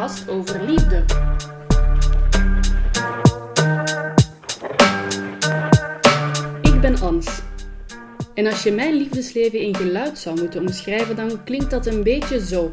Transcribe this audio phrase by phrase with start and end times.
[0.00, 1.04] over liefde.
[6.62, 7.42] Ik ben Ans.
[8.34, 12.46] En als je mijn liefdesleven in geluid zou moeten omschrijven, dan klinkt dat een beetje
[12.46, 12.72] zo.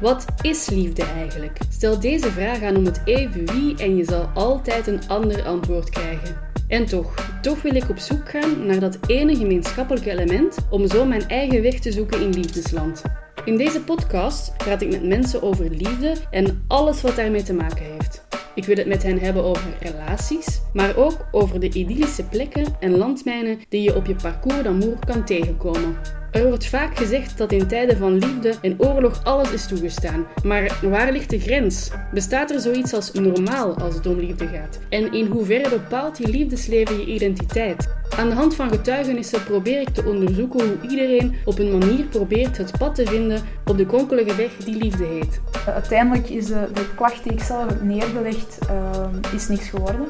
[0.00, 1.58] Wat is liefde eigenlijk?
[1.68, 5.90] Stel deze vraag aan om het even wie en je zal altijd een ander antwoord
[5.90, 6.53] krijgen.
[6.68, 11.04] En toch, toch wil ik op zoek gaan naar dat ene gemeenschappelijke element om zo
[11.04, 13.02] mijn eigen weg te zoeken in liefdesland.
[13.44, 17.84] In deze podcast praat ik met mensen over liefde en alles wat daarmee te maken
[17.84, 18.24] heeft.
[18.54, 22.96] Ik wil het met hen hebben over relaties, maar ook over de idyllische plekken en
[22.96, 25.96] landmijnen die je op je parcours d'amour kan tegenkomen.
[26.34, 30.26] Er wordt vaak gezegd dat in tijden van liefde en oorlog alles is toegestaan.
[30.44, 31.90] Maar waar ligt de grens?
[32.12, 34.78] Bestaat er zoiets als normaal als het om liefde gaat?
[34.88, 37.88] En in hoeverre bepaalt je liefdesleven je identiteit?
[38.18, 42.56] Aan de hand van getuigenissen probeer ik te onderzoeken hoe iedereen op een manier probeert
[42.56, 45.40] het pad te vinden op de kronkelige weg die liefde heet.
[45.66, 50.06] Uiteindelijk is de, klacht die ik zelf heb neergelegd, uh, is niks geworden.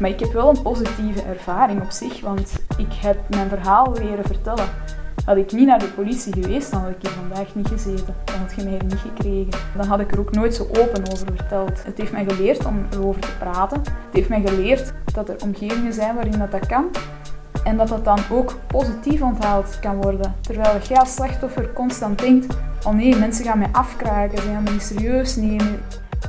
[0.00, 4.24] Maar ik heb wel een positieve ervaring op zich, want ik heb mijn verhaal leren
[4.24, 4.68] vertellen.
[5.28, 8.14] Had ik niet naar de politie geweest, dan had ik hier vandaag niet gezeten.
[8.24, 9.50] Dan had je mij hier niet gekregen.
[9.76, 11.84] Dan had ik er ook nooit zo open over verteld.
[11.84, 13.78] Het heeft mij geleerd om erover te praten.
[13.78, 16.90] Het heeft mij geleerd dat er omgevingen zijn waarin dat, dat kan.
[17.64, 20.34] En dat dat dan ook positief onthaald kan worden.
[20.40, 24.70] Terwijl jij als slachtoffer constant denkt, oh nee, mensen gaan mij afkraken, ze gaan me
[24.70, 25.80] niet serieus nemen.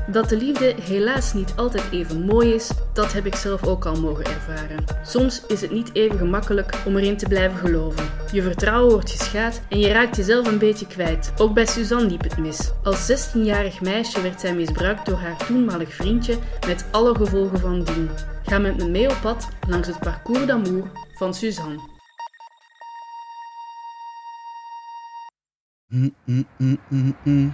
[0.08, 4.00] Dat de liefde helaas niet altijd even mooi is, dat heb ik zelf ook al
[4.00, 4.84] mogen ervaren.
[5.04, 8.06] Soms is het niet even gemakkelijk om erin te blijven geloven.
[8.32, 11.34] Je vertrouwen wordt geschaad en je raakt jezelf een beetje kwijt.
[11.38, 12.72] Ook bij Suzanne liep het mis.
[12.84, 16.38] Als 16-jarig meisje werd zij misbruikt door haar toenmalig vriendje
[16.68, 18.10] met alle gevolgen van dien.
[18.44, 21.98] Ga met me mee op pad langs het parcours d'amour van Suzanne.
[25.88, 26.80] Mm, mm,
[27.24, 27.54] mm,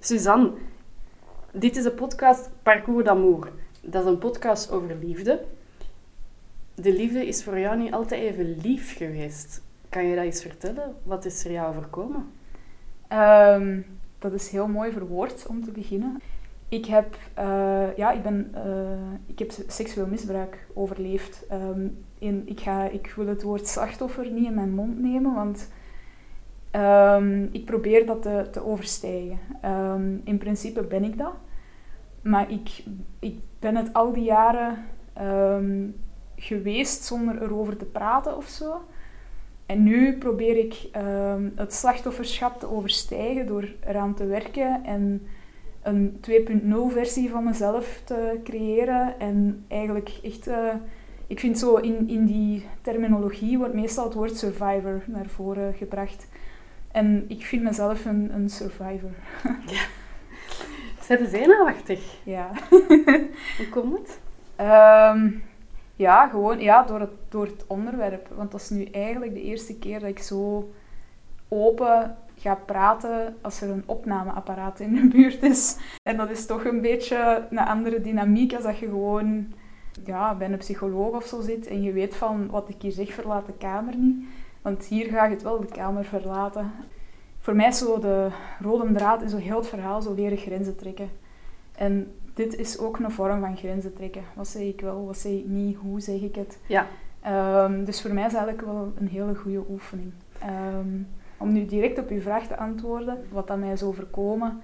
[0.00, 0.52] Suzanne,
[1.52, 3.52] dit is een podcast Parcours d'Amour.
[3.80, 5.44] Dat is een podcast over liefde.
[6.74, 9.62] De liefde is voor jou niet altijd even lief geweest.
[9.88, 10.94] Kan je dat eens vertellen?
[11.02, 12.32] Wat is er jou overkomen?
[13.12, 13.86] Um,
[14.18, 16.20] dat is heel mooi verwoord om te beginnen.
[16.70, 21.46] Ik heb, uh, ja, ik, ben, uh, ik heb seksueel misbruik overleefd.
[21.52, 22.04] Um,
[22.44, 25.70] ik, ga, ik wil het woord slachtoffer niet in mijn mond nemen, want
[26.72, 29.38] um, ik probeer dat te, te overstijgen.
[29.64, 31.34] Um, in principe ben ik dat.
[32.22, 32.84] Maar ik,
[33.18, 34.84] ik ben het al die jaren
[36.36, 38.80] geweest zonder erover te praten of zo.
[39.66, 40.88] En nu probeer ik
[41.54, 45.26] het slachtofferschap te overstijgen door eraan te werken en
[45.82, 49.14] een 2.0 versie van mezelf te creëren.
[49.18, 50.74] En eigenlijk echt, uh,
[51.26, 56.26] ik vind zo in, in die terminologie wordt meestal het woord survivor naar voren gebracht.
[56.92, 59.10] En ik vind mezelf een, een survivor.
[59.66, 59.82] ja.
[61.08, 62.16] Eens zenuwachtig.
[62.22, 62.50] Ja.
[63.58, 64.20] Hoe komt het?
[64.60, 65.42] Um,
[65.96, 68.28] ja, gewoon ja, door, het, door het onderwerp.
[68.34, 70.70] Want dat is nu eigenlijk de eerste keer dat ik zo
[71.48, 75.76] open ga praten als er een opnameapparaat in de buurt is.
[76.02, 79.52] En dat is toch een beetje een andere dynamiek als dat je gewoon
[80.04, 83.12] ja, bij een psycholoog of zo zit en je weet van wat ik hier zeg,
[83.12, 84.24] verlaat de kamer niet.
[84.62, 86.70] Want hier ga je het wel de kamer verlaten.
[87.38, 88.28] Voor mij is zo de
[88.60, 91.10] rode draad in zo heel het verhaal zo leren grenzen trekken.
[91.74, 94.22] En dit is ook een vorm van grenzen trekken.
[94.34, 96.58] Wat zeg ik wel, wat zeg ik niet, hoe zeg ik het?
[96.66, 96.86] Ja.
[97.64, 100.12] Um, dus voor mij is eigenlijk wel een hele goede oefening.
[100.78, 101.08] Um,
[101.40, 104.60] om nu direct op uw vraag te antwoorden, wat dat mij is overkomen.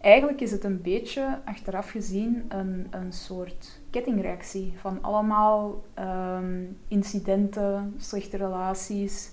[0.00, 7.94] Eigenlijk is het een beetje, achteraf gezien, een, een soort kettingreactie van allemaal um, incidenten,
[7.96, 9.32] slechte relaties,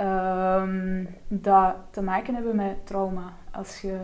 [0.00, 3.32] um, dat te maken hebben met trauma.
[3.50, 3.98] Als je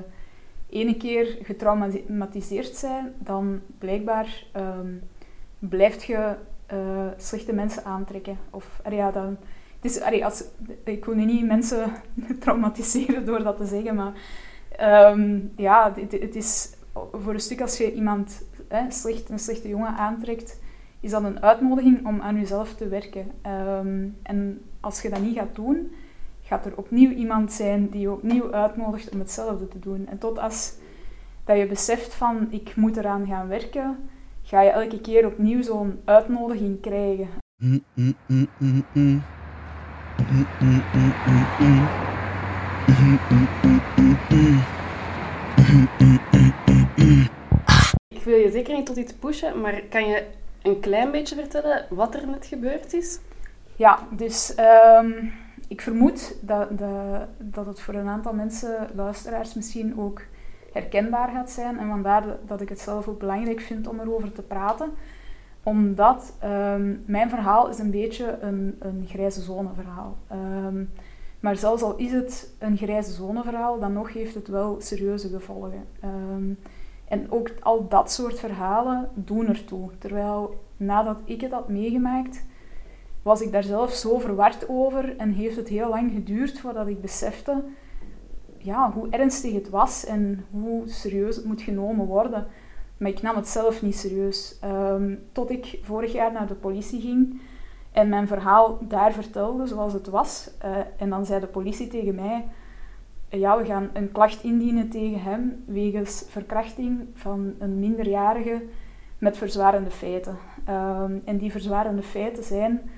[0.70, 5.02] ene keer getraumatiseerd bent, dan blijkbaar um,
[5.58, 6.34] blijft je
[6.72, 8.38] uh, slechte mensen aantrekken.
[8.50, 9.36] Of ja, dan
[9.84, 10.44] is, als,
[10.84, 11.92] ik wil niet mensen
[12.40, 14.12] traumatiseren door dat te zeggen, maar
[15.10, 16.72] um, ja, het, is
[17.12, 20.60] voor een stuk als je iemand hè, slecht, een slechte jongen aantrekt,
[21.00, 23.30] is dat een uitnodiging om aan jezelf te werken.
[23.46, 25.92] Um, en als je dat niet gaat doen,
[26.42, 30.06] gaat er opnieuw iemand zijn die je opnieuw uitnodigt om hetzelfde te doen.
[30.06, 30.74] En tot als
[31.44, 33.96] dat je beseft van ik moet eraan gaan werken,
[34.42, 37.28] ga je elke keer opnieuw zo'n uitnodiging krijgen.
[37.62, 38.14] Mm, mm,
[38.92, 39.22] mm,
[48.08, 50.26] ik wil je zeker niet tot iets pushen, maar kan je
[50.62, 53.18] een klein beetje vertellen wat er net gebeurd is?
[53.76, 55.10] Ja, dus ehm,
[55.68, 60.22] ik vermoed dat, dat, dat het voor een aantal mensen, luisteraars, misschien ook
[60.72, 61.78] herkenbaar gaat zijn.
[61.78, 64.90] En vandaar dat ik het zelf ook belangrijk vind om erover te praten
[65.68, 70.16] omdat ehm, mijn verhaal is een beetje een, een grijze zone verhaal.
[70.66, 70.90] Um,
[71.40, 75.28] maar zelfs al is het een grijze zone verhaal, dan nog heeft het wel serieuze
[75.28, 75.84] gevolgen.
[76.04, 76.58] Um,
[77.08, 79.90] en ook al dat soort verhalen doen ertoe.
[79.98, 82.44] Terwijl nadat ik het had meegemaakt,
[83.22, 87.00] was ik daar zelf zo verward over en heeft het heel lang geduurd voordat ik
[87.00, 87.62] besefte
[88.58, 92.46] ja, hoe ernstig het was en hoe serieus het moet genomen worden.
[92.98, 94.58] Maar ik nam het zelf niet serieus.
[94.64, 97.40] Um, tot ik vorig jaar naar de politie ging
[97.92, 100.50] en mijn verhaal daar vertelde zoals het was.
[100.64, 102.44] Uh, en dan zei de politie tegen mij:
[103.28, 108.62] Ja, we gaan een klacht indienen tegen hem wegens verkrachting van een minderjarige
[109.18, 110.36] met verzwarende feiten.
[110.68, 112.90] Um, en die verzwarende feiten zijn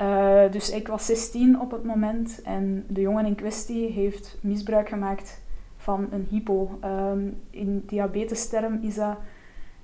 [0.00, 4.88] uh, dus ik was 16 op het moment en de jongen in kwestie heeft misbruik
[4.88, 5.42] gemaakt
[5.82, 6.78] van een hypo.
[6.84, 9.16] Um, in diabetesterm is dat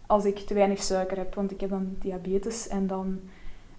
[0.07, 3.21] als ik te weinig suiker heb, want ik heb dan diabetes en dan,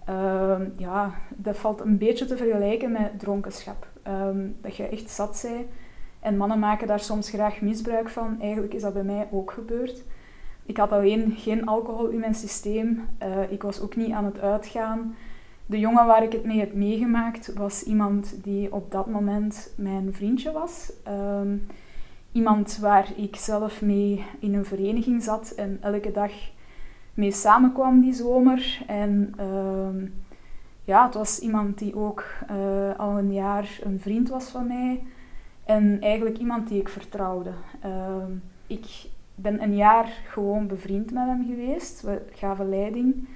[0.08, 3.86] uh, ja, dat valt een beetje te vergelijken met dronkenschap.
[4.06, 5.66] Um, dat je echt zat bent
[6.20, 8.36] en mannen maken daar soms graag misbruik van.
[8.40, 10.04] Eigenlijk is dat bij mij ook gebeurd.
[10.66, 13.08] Ik had alleen geen alcohol in mijn systeem.
[13.22, 15.16] Uh, ik was ook niet aan het uitgaan.
[15.66, 20.14] De jongen waar ik het mee heb meegemaakt was iemand die op dat moment mijn
[20.14, 20.92] vriendje was.
[21.04, 21.56] Ehm,
[22.32, 26.32] iemand waar ik zelf mee in een vereniging zat en elke dag
[27.14, 28.82] mee samenkwam die zomer.
[28.86, 30.10] En uh,
[30.84, 35.02] ja, het was iemand die ook uh, al een jaar een vriend was van mij.
[35.64, 37.50] En eigenlijk iemand die ik vertrouwde.
[37.84, 38.14] Uh,
[38.66, 38.86] ik
[39.34, 42.02] ben een jaar gewoon bevriend met hem geweest.
[42.02, 43.28] We gaven leiding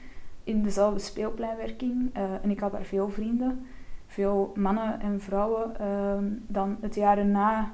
[0.45, 2.17] in dezelfde speelpleinwerking.
[2.17, 3.67] Uh, en ik had daar veel vrienden,
[4.07, 5.73] veel mannen en vrouwen.
[5.81, 6.15] Uh,
[6.47, 7.73] dan het jaar erna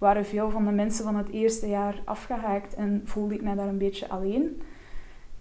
[0.00, 3.68] waren veel van de mensen van het eerste jaar afgehaakt en voelde ik mij daar
[3.68, 4.62] een beetje alleen.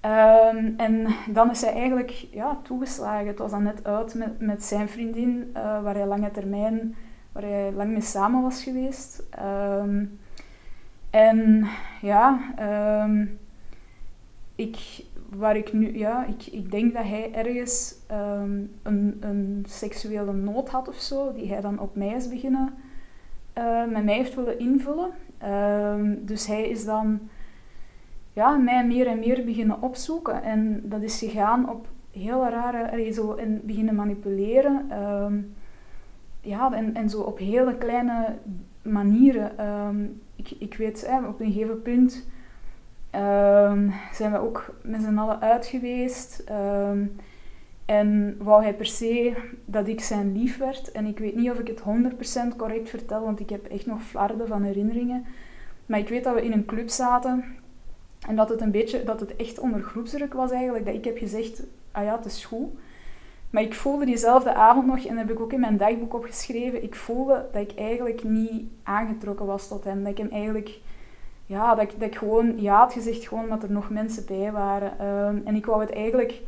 [0.06, 3.28] Um, en dan is hij eigenlijk ja, toegeslagen.
[3.28, 6.96] Het was dan net uit met, met zijn vriendin, uh, waar hij lange termijn,
[7.32, 9.24] waar hij lang mee samen was geweest.
[9.80, 10.20] Um,
[11.10, 11.68] en
[12.02, 12.40] ja,
[13.04, 13.40] um,
[14.56, 17.96] ik waar ik nu, ja, ik, ik denk dat hij ergens
[18.84, 22.74] een, een seksuele nood had of zo, die hij dan op mij is beginnen,
[23.90, 25.10] met mij heeft willen invullen.
[25.94, 27.20] Um, dus hij is dan
[28.34, 30.44] ja, mij meer en meer beginnen opzoeken.
[30.44, 34.92] En dat is gegaan op heel rare, zo, en beginnen manipuleren.
[35.04, 35.54] Um,
[36.42, 38.38] ja, en, en zo op hele kleine
[38.82, 39.52] manieren.
[40.36, 42.28] ik, ik weet, hè, op een gegeven punt
[44.12, 46.44] zijn we ook met z'n allen uit geweest.
[47.90, 49.34] En wou hij per se
[49.66, 50.92] dat ik zijn lief werd.
[50.92, 51.82] En ik weet niet of ik het
[52.54, 55.26] 100% correct vertel, want ik heb echt nog flarden van herinneringen.
[55.86, 57.46] Maar ik weet dat we in een club zaten.
[58.28, 60.86] En dat het een beetje, dat het echt onder groepsdruk was eigenlijk.
[60.86, 62.70] Dat ik heb gezegd, ah ja, het is goed.
[63.50, 66.84] Maar ik voelde diezelfde avond nog, en dat heb ik ook in mijn dagboek opgeschreven,
[66.84, 70.04] ik voelde dat ik eigenlijk niet aangetrokken was tot hem.
[70.04, 70.80] Dat ik hem eigenlijk
[71.46, 75.00] ja, dat, ik, dat gewoon ja had gezegd, gewoon omdat er nog mensen bij waren.
[75.00, 76.42] Ehm, en ik wou het eigenlijk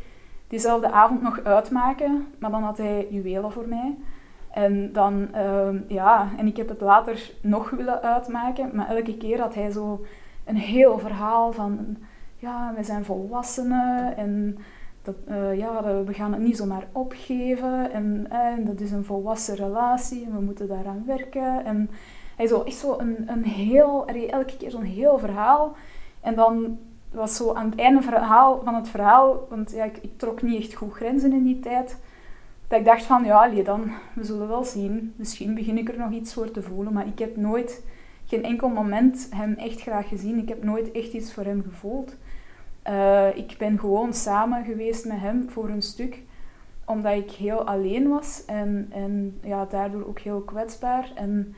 [0.52, 3.98] diezelfde avond nog uitmaken, maar dan had hij juwelen voor mij.
[4.50, 9.40] En dan, uh, ja, en ik heb het later nog willen uitmaken, maar elke keer
[9.40, 10.06] had hij zo
[10.46, 11.98] een heel verhaal van,
[12.36, 14.58] ja, we zijn volwassenen en
[15.02, 19.56] dat, uh, ja, we gaan het niet zomaar opgeven en, en dat is een volwassen
[19.56, 21.66] relatie en we moeten daaraan werken.
[21.66, 21.90] En,
[22.36, 25.76] hij zo, echt zo een, een heel, elke keer zo'n heel verhaal.
[26.22, 26.78] En dan
[27.12, 30.74] was zo aan het einde verhaal, van het verhaal, want ja, ik, trok niet echt
[30.74, 31.98] goed grenzen in die tijd,
[32.68, 35.14] dat ik dacht van, ja, allee, dan, we zullen wel zien.
[35.16, 37.84] Misschien begin ik er nog iets voor te voelen, maar ik heb nooit,
[38.26, 40.38] geen enkel moment hem echt graag gezien.
[40.38, 42.16] Ik heb nooit echt iets voor hem gevoeld.
[42.90, 46.22] Uh, ik ben gewoon samen geweest met hem voor een stuk,
[46.86, 51.12] omdat ik heel alleen was en, en ja, daardoor ook heel kwetsbaar.
[51.16, 51.56] En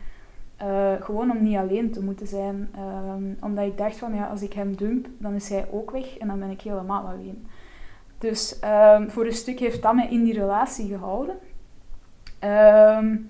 [0.63, 2.69] uh, gewoon om niet alleen te moeten zijn.
[3.15, 6.17] Um, omdat ik dacht van, ja, als ik hem dump, dan is hij ook weg
[6.17, 7.47] en dan ben ik helemaal alleen.
[8.17, 11.35] Dus um, voor een stuk heeft dat mij in die relatie gehouden.
[12.97, 13.27] Um,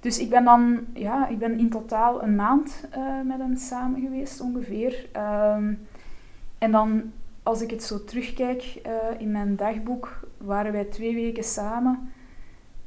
[0.00, 4.00] dus ik ben dan, ja, ik ben in totaal een maand uh, met hem samen
[4.00, 5.08] geweest ongeveer.
[6.58, 11.44] en dan, als ik het zo terugkijk uh, in mijn dagboek, waren wij twee weken
[11.44, 12.12] samen.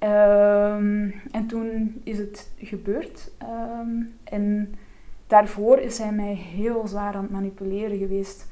[0.06, 3.32] Um, en toen is het gebeurd.
[3.82, 4.76] Um, en
[5.28, 8.52] daarvoor is hij mij heel zwaar aan het manipuleren geweest.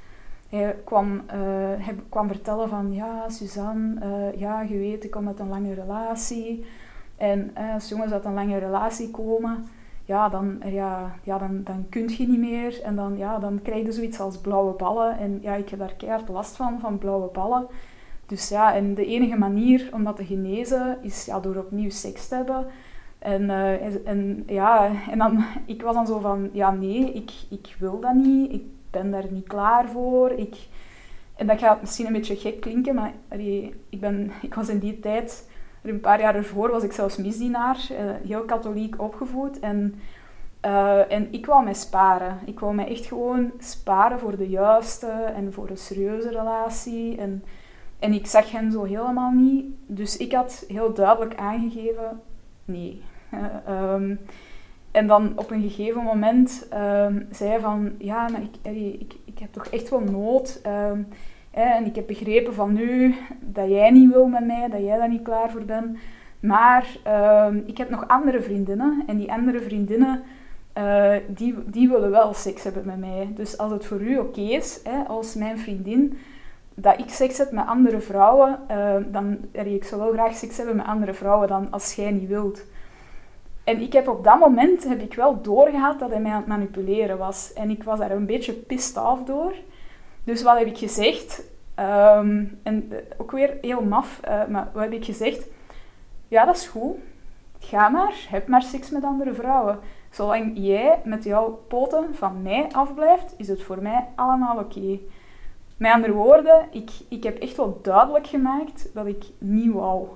[0.49, 1.21] hij kwam, uh,
[1.77, 5.73] hij kwam vertellen van, ja, Suzanne, uh, ja, je weet, ik kom uit een lange
[5.73, 6.65] relatie.
[7.17, 9.65] En uh, als jongens uit een lange relatie komen,
[10.05, 12.81] ja, dan, ja, ja, dan, dan kun je niet meer.
[12.81, 15.17] En dan, ja, dan krijg je zoiets als blauwe ballen.
[15.17, 17.67] En ja, ik heb daar keihard last van, van blauwe ballen.
[18.25, 22.27] Dus ja, en de enige manier om dat te genezen is ja, door opnieuw seks
[22.27, 22.65] te hebben.
[23.19, 27.75] En, uh, en, ja, en dan, ik was dan zo van, ja nee, ik, ik
[27.79, 30.31] wil dat niet, ik ben daar niet klaar voor.
[30.31, 30.55] Ik,
[31.35, 33.13] en dat gaat misschien een beetje gek klinken, maar
[33.89, 35.49] ik, ben, ik was in die tijd,
[35.81, 39.59] een paar jaar ervoor was ik zelfs misdienaar, uh, heel katholiek opgevoed.
[39.59, 39.95] En,
[40.65, 42.39] uh, en ik wou mij sparen.
[42.45, 47.17] Ik wou mij echt gewoon sparen voor de juiste en voor een serieuze relatie.
[47.17, 47.43] En,
[48.03, 49.65] en ik zag hem zo helemaal niet.
[49.85, 52.21] Dus ik had heel duidelijk aangegeven,
[52.65, 53.01] nee.
[53.69, 54.19] um,
[54.91, 59.53] en dan op een gegeven moment um, zei hij van, ja, ik, ik, ik heb
[59.53, 60.61] toch echt wel nood.
[60.91, 61.07] Um,
[61.51, 65.09] en ik heb begrepen van nu dat jij niet wil met mij, dat jij daar
[65.09, 65.97] niet klaar voor bent.
[66.39, 66.97] Maar
[67.65, 69.03] ik heb nog andere vriendinnen.
[69.07, 70.23] En die andere vriendinnen,
[70.77, 73.31] uh, die, die willen wel seks hebben met mij.
[73.35, 76.17] Dus als het voor u oké is, hè, als mijn vriendin
[76.75, 80.75] dat ik seks heb met andere vrouwen, uh, dan ik zou wel graag seks hebben
[80.75, 82.65] met andere vrouwen dan als jij niet wilt.
[83.63, 86.47] En ik heb op dat moment heb ik wel doorgehad dat hij mij aan het
[86.47, 87.53] manipuleren was.
[87.53, 89.53] En ik was daar een beetje pissed af door.
[90.23, 91.43] Dus wat heb ik gezegd?
[91.79, 95.47] Um, en eh, ook weer heel maf, uh, maar wat heb ik gezegd?
[96.27, 96.95] Ja, dat is goed.
[97.59, 99.79] Ga maar, heb maar seks met andere vrouwen.
[100.09, 104.99] Zolang jij met jouw poten van mij afblijft, is het voor mij allemaal oké.
[105.83, 110.07] Met andere woorden, ik, ik heb echt wel duidelijk gemaakt dat ik niet wou.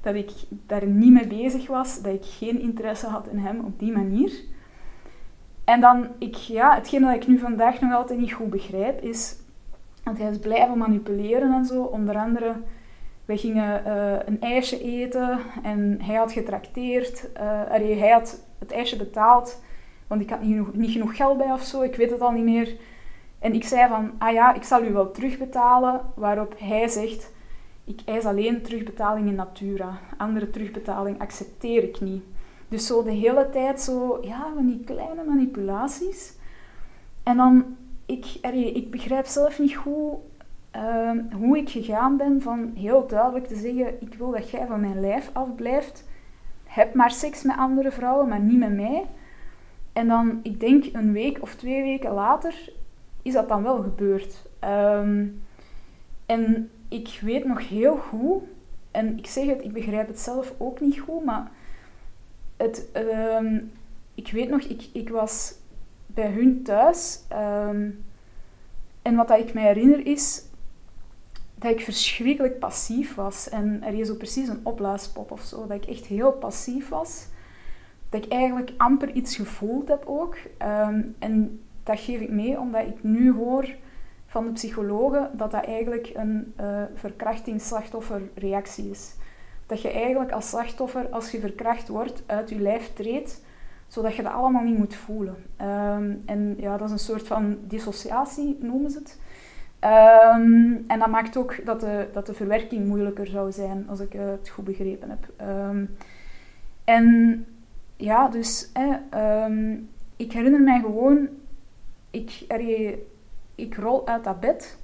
[0.00, 0.30] Dat ik
[0.66, 4.32] daar niet mee bezig was, dat ik geen interesse had in hem op die manier.
[5.64, 9.36] En dan, ik, ja, hetgeen dat ik nu vandaag nog altijd niet goed begrijp, is
[10.04, 11.82] dat hij is blijven manipuleren en zo.
[11.82, 12.54] Onder andere,
[13.24, 17.28] we gingen uh, een ijsje eten en hij had getrakteerd.
[17.36, 17.62] Uh,
[17.98, 19.62] hij had het ijsje betaald,
[20.06, 22.30] want ik had niet genoeg, niet genoeg geld bij of zo, ik weet het al
[22.30, 22.76] niet meer.
[23.42, 26.00] En ik zei van, ah ja, ik zal u wel terugbetalen.
[26.14, 27.32] Waarop hij zegt,
[27.84, 29.98] ik eis alleen terugbetaling in natura.
[30.16, 32.22] Andere terugbetaling accepteer ik niet.
[32.68, 36.32] Dus zo de hele tijd zo, ja, van die kleine manipulaties.
[37.22, 38.26] En dan, ik,
[38.74, 40.14] ik begrijp zelf niet goed
[40.76, 44.80] uh, hoe ik gegaan ben van heel duidelijk te zeggen, ik wil dat jij van
[44.80, 46.08] mijn lijf afblijft.
[46.64, 49.04] Heb maar seks met andere vrouwen, maar niet met mij.
[49.92, 52.72] En dan, ik denk een week of twee weken later,
[53.22, 54.42] is dat dan wel gebeurd.
[54.64, 55.42] Um,
[56.26, 58.42] en ik weet nog heel goed,
[58.90, 61.50] en ik zeg het, ik begrijp het zelf ook niet goed, maar
[62.56, 62.88] het,
[63.40, 63.72] um,
[64.14, 65.54] ik weet nog, ik, ik was
[66.06, 67.20] bij hun thuis.
[67.68, 68.04] Um,
[69.02, 70.44] en wat dat ik me herinner is
[71.54, 73.48] dat ik verschrikkelijk passief was.
[73.48, 75.66] En er is zo precies een opblaaspop of zo.
[75.66, 77.26] Dat ik echt heel passief was.
[78.08, 80.36] Dat ik eigenlijk amper iets gevoeld heb ook.
[81.18, 83.68] En dat geef ik mee omdat ik nu hoor
[84.26, 89.14] van de psychologen dat dat eigenlijk een uh, verkrachtingsslachtofferreactie is.
[89.66, 93.42] Dat je eigenlijk als slachtoffer, als je verkracht wordt, uit je lijf treedt,
[93.86, 95.36] zodat je dat allemaal niet moet voelen.
[95.60, 99.20] Um, en ja, dat is een soort van dissociatie, noemen ze het.
[99.84, 104.12] Um, en dat maakt ook dat de, dat de verwerking moeilijker zou zijn, als ik
[104.12, 105.48] het goed begrepen heb.
[105.48, 105.96] Um,
[106.84, 107.46] en
[107.96, 108.72] ja, dus
[110.16, 111.28] ik herinner mij gewoon,
[112.12, 112.94] ik, er,
[113.54, 114.78] ik rol uit dat bed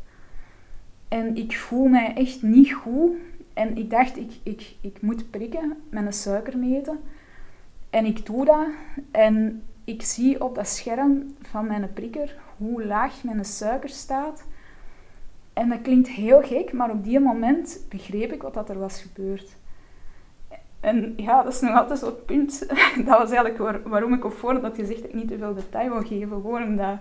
[1.08, 3.12] en ik voel mij echt niet goed.
[3.54, 6.96] En ik dacht, ik, ik, ik moet prikken met een suikermeter.
[7.90, 8.66] En ik doe dat
[9.10, 14.44] en ik zie op dat scherm van mijn prikker hoe laag mijn suiker staat.
[15.52, 19.00] En dat klinkt heel gek, maar op die moment begreep ik wat dat er was
[19.00, 19.56] gebeurd.
[20.80, 22.68] En ja, dat is nog altijd zo'n punt.
[23.06, 25.90] Dat was eigenlijk waarom ik op voordat je zegt dat ik niet te veel detail
[25.90, 26.40] wil geven.
[26.40, 26.98] Gewoon omdat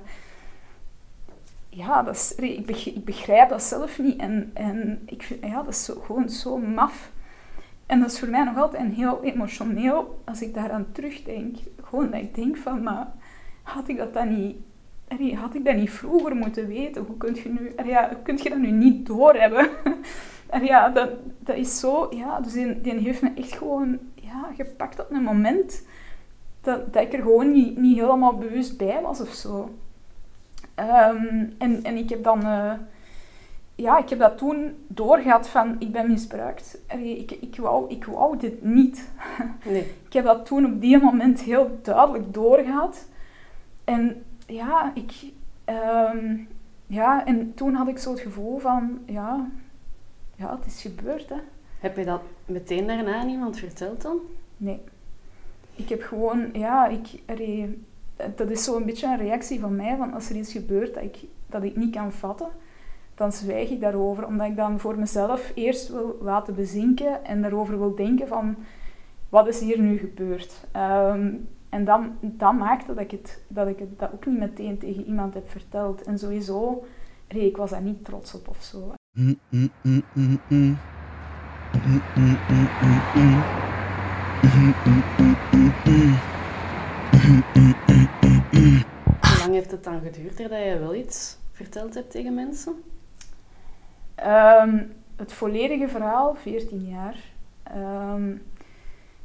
[1.77, 4.19] ja, dat is, ik, begrijp, dat zelf niet.
[4.19, 7.11] En, en ik vind, ja, dat is gewoon zo maf.
[7.85, 11.57] En dat is voor mij nog altijd een heel emotioneel, als ik daaraan terugdenk.
[11.83, 13.07] Gewoon dat ik denk van, maar
[13.63, 17.03] had ik dat dan niet, had ik dat niet vroeger moeten weten?
[17.03, 19.69] Hoe kun je, nu, ja, kun je dat nu niet doorhebben?
[20.49, 24.49] en ja, dat, dat is zo, ja, dus die, die heeft me echt gewoon ja,
[24.55, 25.85] gepakt op een moment
[26.61, 29.75] dat, dat ik er gewoon niet, niet helemaal bewust bij was of zo.
[30.79, 32.45] Um, en, en ik heb dan...
[32.45, 32.73] Uh,
[33.75, 36.77] ja, ik heb dat toen doorgehad van, ik ben misbruikt.
[36.87, 39.11] Ik, ik, wou, ik wou dit niet.
[39.65, 39.95] Nee.
[40.05, 43.07] ik heb dat toen op die moment heel duidelijk doorgehad.
[43.83, 45.13] En ja, ik...
[45.65, 46.47] Um,
[46.87, 49.47] ja, en toen had ik zo het gevoel van, ja,
[50.37, 51.29] ja het is gebeurd.
[51.29, 51.39] Hè.
[51.79, 54.19] Heb je dat meteen daarna aan iemand verteld dan?
[54.57, 54.81] Nee.
[55.75, 57.21] Ik heb gewoon, ja, ik,
[58.35, 61.17] dat is zo'n beetje een reactie van mij, van als er iets gebeurt dat ik,
[61.47, 62.47] dat ik niet kan vatten,
[63.15, 67.79] dan zwijg ik daarover, omdat ik dan voor mezelf eerst wil laten bezinken en daarover
[67.79, 68.55] wil denken van,
[69.29, 70.63] wat is hier nu gebeurd?
[70.75, 74.77] Um, en dan, dat maakte dat ik, het, dat ik het dat ook niet meteen
[74.77, 76.03] tegen iemand heb verteld.
[76.03, 76.85] En sowieso,
[77.29, 78.93] nee, ik was daar niet trots op of zo.
[79.17, 79.37] Hoe
[89.39, 92.73] lang heeft het dan geduurd dat je wel iets verteld hebt tegen mensen?
[94.25, 97.17] Um, het volledige verhaal, 14 jaar.
[97.75, 98.41] Um,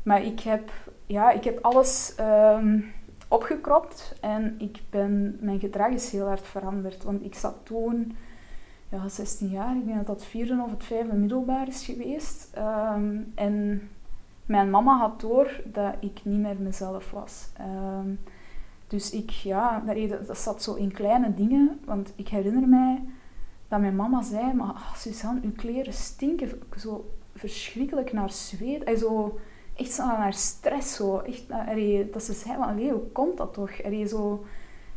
[0.03, 0.71] maar ik heb,
[1.07, 2.93] ja, ik heb alles um,
[3.29, 7.03] opgekropt en ik ben, mijn gedrag is heel hard veranderd.
[7.03, 8.17] Want ik zat toen,
[8.93, 12.51] ja, 16 jaar, ik denk dat dat vierde of het vijfde middelbaar is geweest.
[12.59, 13.89] Um, en
[14.47, 17.49] mijn mama had door dat ik niet meer mezelf was.
[17.61, 18.19] Um,
[18.87, 21.81] dus ik, ja, dat, dat zat zo in kleine dingen.
[21.85, 23.03] Want ik herinner mij
[23.69, 28.83] dat mijn mama zei, maar oh, Suzanne, uw kleren stinken zo verschrikkelijk naar zweet.
[28.83, 29.39] En zo,
[29.77, 30.95] echt zo naar stress.
[30.95, 31.19] Zo.
[31.19, 33.85] Echt, allee, dat ze zei hoe komt dat toch?
[33.85, 34.45] Allee, zo,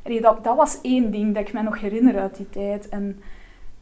[0.03, 2.89] allee, dat, dat was één ding dat ik me nog herinner uit die tijd.
[2.89, 3.19] En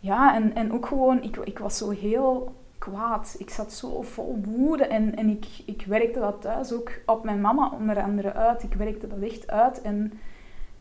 [0.03, 3.36] ja, en, en ook gewoon, ik, ik was zo heel kwaad.
[3.38, 7.41] Ik zat zo vol woede en, en ik, ik werkte dat thuis ook op mijn
[7.41, 8.63] mama onder andere uit.
[8.63, 10.13] Ik werkte dat echt uit en,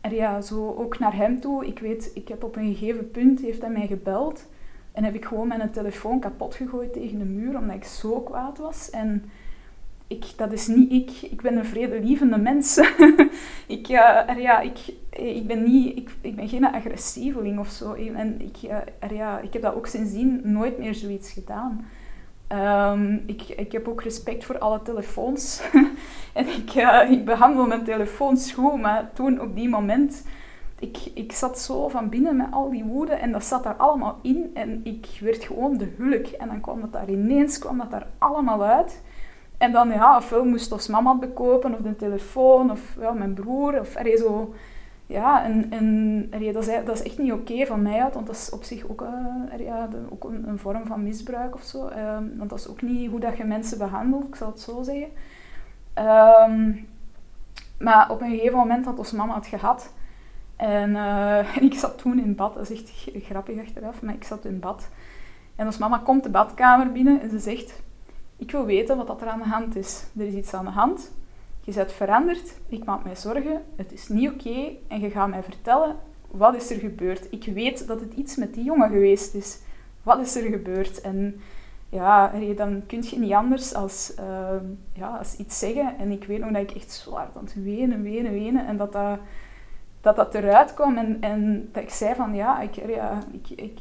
[0.01, 1.65] en ja, zo ook naar hem toe.
[1.65, 4.47] Ik weet, ik heb op een gegeven punt, heeft hij mij gebeld
[4.91, 8.57] en heb ik gewoon mijn telefoon kapot gegooid tegen de muur omdat ik zo kwaad
[8.57, 8.89] was.
[8.89, 9.31] En
[10.07, 11.31] ik, dat is niet ik.
[11.31, 12.77] Ik ben een vredelievende mens.
[13.77, 17.93] ik, uh, ja, ik, ik, ben niet, ik, ik ben geen agressieveling of zo.
[17.93, 18.55] En ik,
[19.09, 21.85] ja, ik heb dat ook sindsdien nooit meer zoiets gedaan.
[22.49, 25.61] Um, ik, ik heb ook respect voor alle telefoons.
[26.33, 30.25] en ik, uh, ik behandel mijn telefoons goed, maar toen op die moment...
[30.79, 34.19] Ik, ik zat zo van binnen met al die woede en dat zat daar allemaal
[34.21, 34.51] in.
[34.53, 36.25] En ik werd gewoon de hulk.
[36.25, 39.01] En dan kwam dat daar ineens kwam dat daar allemaal uit.
[39.57, 43.79] En dan, ja, ofwel moest ons mama bekopen, of de telefoon, of ja, mijn broer,
[43.79, 44.53] of er zo...
[45.13, 48.35] Ja, en, en dat, is, dat is echt niet oké van mij uit, want dat
[48.35, 51.87] is op zich ook, uh, ja, ook een, een, vorm van misbruik of zo.
[51.87, 54.83] Ehm, want dat is ook niet hoe dat je mensen behandelt, ik zal het zo
[54.83, 55.09] zeggen.
[56.51, 56.87] Um,
[57.79, 59.93] maar op een gegeven moment had ons mama het gehad.
[60.55, 64.23] En, uh, en ik zat toen in bad, dat is echt grappig achteraf, maar ik
[64.23, 64.89] zat in bad.
[65.55, 67.81] En ons mama komt de badkamer binnen en ze zegt
[68.37, 70.05] ik wil weten wat er aan de hand is.
[70.17, 71.11] Er is iets aan de hand.
[71.63, 72.59] Je bent veranderd.
[72.69, 73.61] Ik maak mij zorgen.
[73.75, 74.71] Het is niet oké.
[74.87, 75.95] En je gaat mij vertellen
[76.27, 77.27] wat is er gebeurd.
[77.31, 79.59] Ik weet dat het iets met die jongen geweest is.
[80.03, 81.01] Wat is er gebeurd?
[81.01, 81.41] En
[81.89, 84.55] ja, dan kun je niet anders als, uh,
[84.93, 85.97] ja, als iets zeggen.
[85.97, 88.67] En ik weet nog dat ik echt zo hard aan het wenen, wenen, wenen.
[88.67, 89.19] En dat dat
[90.01, 93.79] dat dat eruit kwam en, en dat ik zei van ja, ik, ja, ik, ik,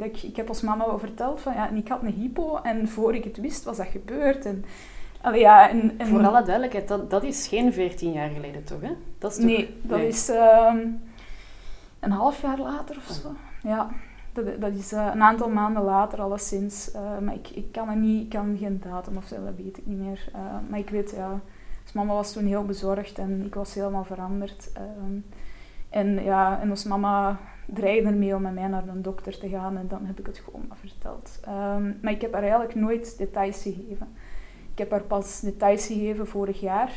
[0.00, 2.88] ik, ik heb ons mama wel verteld van ja, en ik had een hypo en
[2.88, 4.44] voor ik het wist was dat gebeurd.
[4.44, 4.64] En,
[5.24, 8.80] allee, ja, en, en, Voor alle duidelijkheid, dat, dat is geen 14 jaar geleden toch?
[8.80, 8.92] Hè?
[9.18, 9.46] Dat is toch...
[9.46, 10.74] Nee, dat is uh,
[12.00, 13.34] een half jaar later of zo.
[13.62, 13.90] Ja,
[14.32, 16.94] dat, dat is uh, een aantal maanden later alleszins.
[16.94, 19.78] Uh, maar ik, ik kan er niet, ik kan geen datum of zo, dat weet
[19.78, 20.28] ik niet meer.
[20.34, 21.40] Uh, maar ik weet, ja,
[21.82, 24.72] dus mama was toen heel bezorgd en ik was helemaal veranderd.
[24.72, 25.18] Ehm,
[25.90, 29.76] en ja, en ons mama dreigde ermee om met mij naar een dokter te gaan
[29.76, 31.40] en dan heb ik het gewoon maar verteld.
[31.44, 34.16] Ehm, maar ik heb haar eigenlijk nooit details gegeven.
[34.74, 36.92] Ik heb haar pas details gegeven vorig jaar.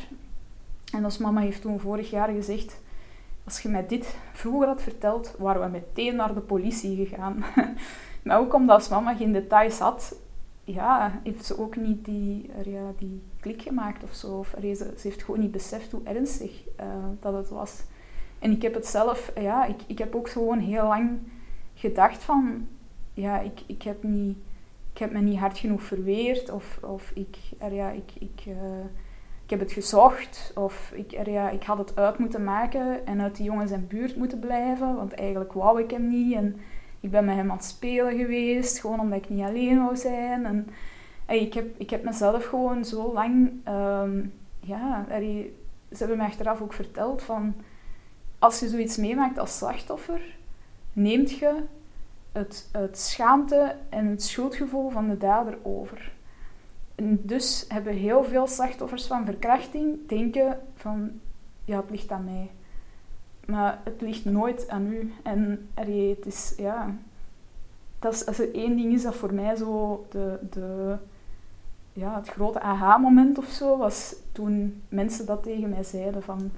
[0.93, 2.81] En ons mama heeft toen vorig jaar gezegd,
[3.43, 7.43] als je mij dit vroeger had verteld, waren we meteen naar de politie gegaan.
[8.23, 10.15] maar ook omdat als mama geen details had,
[10.63, 14.37] ja, heeft ze ook niet die, ja, die klik gemaakt of zo.
[14.37, 16.85] Of, ze, heeft gewoon niet beseft hoe ernstig uh,
[17.19, 17.83] dat het was.
[18.39, 21.19] En ik heb het zelf, ja, ik, ik heb ook gewoon heel lang
[21.73, 22.67] gedacht van,
[23.13, 24.37] ja, ik, ik, heb, niet,
[24.97, 26.49] ik heb me niet hard genoeg verweerd.
[26.49, 28.55] Of, of ik, er, ja, ik, ik, uh,
[29.43, 30.51] ik heb het gezocht.
[30.55, 33.87] Of ik, er, ja, ik had het uit moeten maken en uit die jongens en
[33.87, 34.95] buurt moeten blijven.
[34.95, 36.33] Want eigenlijk wou ik hem niet.
[36.33, 36.59] En
[36.99, 40.45] ik ben met hem aan het spelen geweest, gewoon omdat ik niet alleen wou zijn.
[40.45, 40.67] En,
[41.27, 45.21] ik, heb, ik heb mezelf gewoon zo lang, um, ja, er,
[45.91, 47.53] ze hebben me achteraf ook verteld van
[48.39, 50.21] als je zoiets meemaakt als slachtoffer,
[50.93, 51.63] neemt je
[52.37, 56.11] het, het schaamte en het schuldgevoel van de dader over.
[56.95, 61.11] En dus hebben heel veel slachtoffers van verkrachting denken van,
[61.65, 62.51] ja, het ligt aan mij.
[63.45, 65.13] Maar het ligt nooit aan u.
[65.23, 66.95] En het is, ja...
[67.99, 70.95] Dat is, als er één ding is dat voor mij zo de, de,
[71.93, 76.51] ja, het grote aha-moment of zo was toen mensen dat tegen mij zeiden van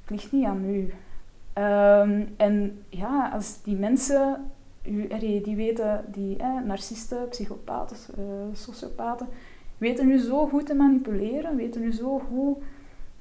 [0.00, 0.94] het ligt niet aan u.
[1.54, 4.50] Um, en ja, als die mensen,
[5.42, 9.28] die weten, die eh, narcisten, psychopaten, uh, sociopaten,
[9.78, 12.56] weten nu zo goed te manipuleren, weten nu zo goed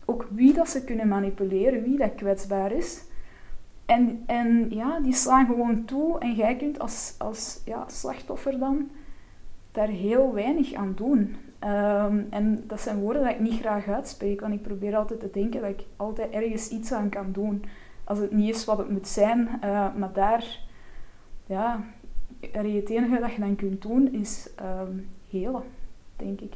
[0.06, 3.04] ook wie dat ze kunnen manipuleren, wie dat kwetsbaar is.
[3.86, 8.89] En, en ja, die slaan gewoon toe en jij kunt als, als ja, slachtoffer dan
[9.71, 11.36] daar heel weinig aan doen.
[11.63, 15.30] Um, en dat zijn woorden dat ik niet graag uitspreek, want ik probeer altijd te
[15.34, 17.63] denken dat ik altijd ergens iets aan kan doen.
[18.04, 20.60] Als het niet is wat het moet zijn, uh, maar daar,
[21.51, 21.83] ja,
[22.39, 25.63] het enige dat je dan kunt doen is um, helen,
[26.15, 26.53] denk ik.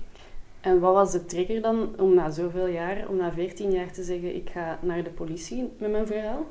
[0.61, 4.03] En wat was de trigger dan om na zoveel jaar, om na 14 jaar te
[4.03, 6.45] zeggen: ik ga naar de politie met mijn verhaal?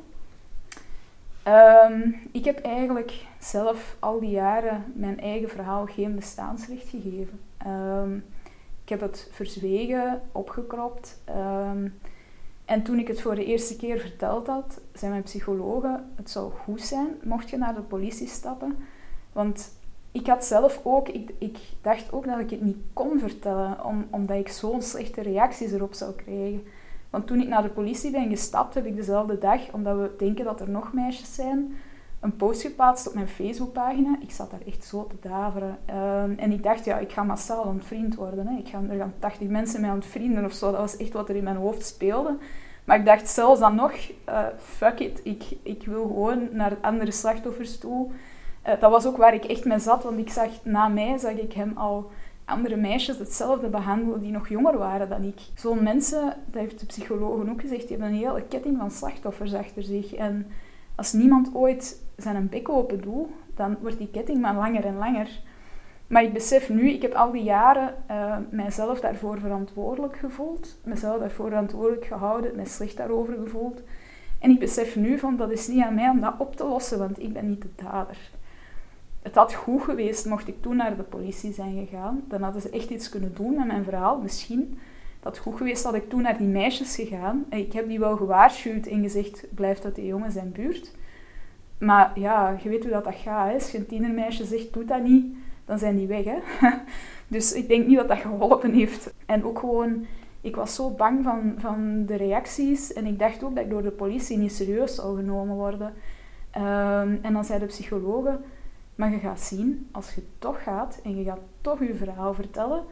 [1.86, 7.40] Um, ik heb eigenlijk zelf al die jaren mijn eigen verhaal geen bestaansrecht gegeven.
[7.66, 8.24] Um,
[8.82, 11.22] ik heb het verzwegen, opgekropt.
[11.28, 11.94] Um,
[12.64, 16.52] en toen ik het voor de eerste keer verteld had, zei mijn psychologe: Het zou
[16.52, 18.76] goed zijn mocht je naar de politie stappen.
[19.32, 19.72] Want
[20.12, 24.06] ik had zelf ook, ik, ik dacht ook dat ik het niet kon vertellen, om,
[24.10, 26.62] omdat ik zo'n slechte reacties erop zou krijgen.
[27.10, 30.44] Want toen ik naar de politie ben gestapt, heb ik dezelfde dag, omdat we denken
[30.44, 31.76] dat er nog meisjes zijn,
[32.24, 34.16] een post geplaatst op mijn Facebookpagina.
[34.20, 35.78] Ik zat daar echt zo te daveren.
[35.86, 38.58] Ehm, en ik dacht, ja, ik ga massaal ontvriend worden.
[38.58, 40.70] Ik ga, er gaan 80 mensen mij ontvrienden of zo.
[40.70, 42.36] Dat was echt wat er in mijn hoofd speelde.
[42.84, 43.92] Maar ik dacht zelfs dan nog,
[44.28, 48.10] uh, fuck it, ik, ik wil gewoon naar andere slachtoffers toe.
[48.66, 51.32] Uh, dat was ook waar ik echt mee zat, want ik zag, na mij zag
[51.32, 52.10] ik hem al
[52.44, 55.40] andere meisjes hetzelfde behandelen die nog jonger waren dan ik.
[55.54, 59.54] Zo'n mensen, dat heeft de psychologen ook gezegd, die hebben een hele ketting van slachtoffers
[59.54, 60.14] achter zich.
[60.14, 60.46] En
[60.94, 65.28] als niemand ooit zijn bek open doet, dan wordt die ketting maar langer en langer.
[66.06, 70.76] Maar ik besef nu, ik heb al die jaren uh, mijzelf daarvoor verantwoordelijk gevoeld.
[70.84, 73.82] Mezelf daarvoor verantwoordelijk gehouden, mij slecht daarover gevoeld.
[74.38, 76.98] En ik besef nu van, dat is niet aan mij om dat op te lossen,
[76.98, 78.16] want ik ben niet de dader.
[79.22, 82.24] Het had goed geweest mocht ik toen naar de politie zijn gegaan.
[82.28, 84.78] Dan hadden ze echt iets kunnen doen met mijn verhaal, misschien.
[85.24, 87.44] Dat goed geweest dat ik toen naar die meisjes gegaan.
[87.50, 90.94] Ik heb die wel gewaarschuwd en gezegd, blijf uit die jongen zijn buurt.
[91.78, 93.48] Maar ja, je weet hoe dat, dat gaat.
[93.48, 93.54] Hè?
[93.54, 96.24] Als je een tienermeisje zegt, doe dat niet, dan zijn die weg.
[96.24, 96.38] Hè?
[97.28, 99.14] dus ik denk niet dat dat geholpen heeft.
[99.26, 100.06] En ook gewoon,
[100.40, 102.92] ik was zo bang van, van de reacties.
[102.92, 105.92] En ik dacht ook dat ik door de politie niet serieus zou genomen worden.
[106.56, 108.38] Um, en dan zei de psychologe,
[108.94, 112.84] maar je gaat zien, als je toch gaat en je gaat toch je verhaal vertellen,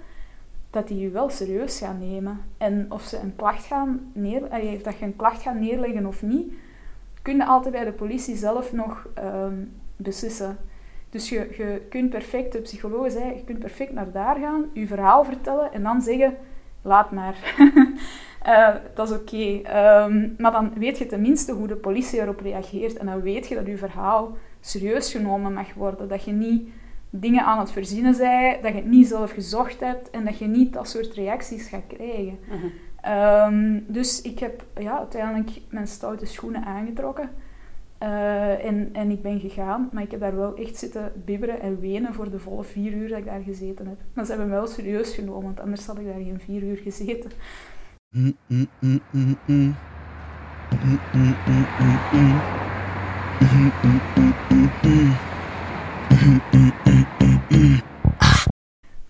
[0.73, 2.41] dat die je wel serieus gaan nemen.
[2.59, 4.41] En of ze een klacht gaan neer,
[4.83, 6.53] dat je een klacht gaat neerleggen of niet,
[7.23, 10.57] kun je altijd bij de politie zelf nog um, beslissen.
[11.11, 14.87] Dus je, je kunt perfect, de psycholoog zei, je kunt perfect naar daar gaan, je
[14.87, 16.37] verhaal vertellen en dan zeggen,
[16.83, 17.55] laat maar.
[18.47, 19.69] uh, dat is oké.
[19.69, 23.55] Ehm, maar dan weet je tenminste hoe de politie erop reageert en dan weet je
[23.55, 26.09] dat je verhaal serieus genomen mag worden.
[26.09, 26.69] Dat je niet
[27.15, 30.47] dingen aan het verzinnen bent, dat je het niet zelf gezocht hebt en dat je
[30.47, 32.39] niet dat soort reacties gaat krijgen.
[32.49, 32.67] Mhm.
[33.01, 37.31] Ehm, dus ik heb ja, uiteindelijk mijn stoute schoenen aangetrokken.
[38.03, 41.81] Uh, en, en ik ben gegaan, maar ik heb daar wel echt zitten bibberen en
[41.81, 43.99] wenen voor de volle vier uur dat ik daar gezeten heb.
[44.15, 46.77] Maar ze hebben me wel serieus genomen, want anders had ik daar geen vier uur
[46.77, 47.31] gezeten.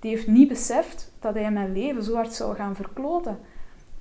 [0.02, 3.38] Die heeft niet beseft dat hij mijn leven zo hard zou gaan verkloten.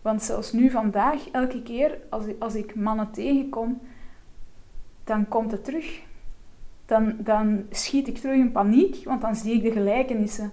[0.01, 3.81] Want zelfs nu vandaag, elke keer als ik, als ik mannen tegenkom,
[5.03, 6.01] dan komt het terug.
[6.85, 10.51] Dan, dan schiet ik terug in paniek, want dan zie ik de gelijkenissen.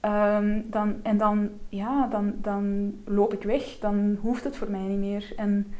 [0.00, 3.78] Um, dan, en dan, ja, dan, dan loop ik weg.
[3.78, 5.32] Dan hoeft het voor mij niet meer.
[5.36, 5.74] En